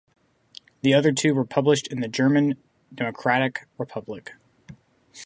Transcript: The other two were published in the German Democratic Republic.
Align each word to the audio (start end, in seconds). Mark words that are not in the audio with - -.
The 0.81 0.95
other 0.95 1.11
two 1.11 1.35
were 1.35 1.45
published 1.45 1.85
in 1.89 1.99
the 2.01 2.07
German 2.07 2.55
Democratic 2.91 3.67
Republic. 3.77 4.31